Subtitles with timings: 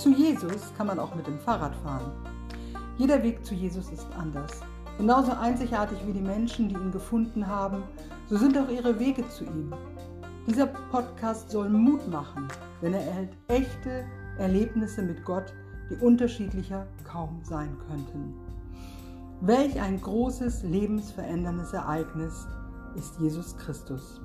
[0.00, 2.10] Zu Jesus kann man auch mit dem Fahrrad fahren.
[2.96, 4.62] Jeder Weg zu Jesus ist anders.
[4.96, 7.82] Genauso einzigartig wie die Menschen, die ihn gefunden haben,
[8.26, 9.74] so sind auch ihre Wege zu ihm.
[10.46, 12.48] Dieser Podcast soll Mut machen,
[12.80, 14.06] denn er erhält echte
[14.38, 15.52] Erlebnisse mit Gott,
[15.90, 18.32] die unterschiedlicher kaum sein könnten.
[19.42, 22.46] Welch ein großes, lebensveränderndes Ereignis
[22.96, 24.22] ist Jesus Christus.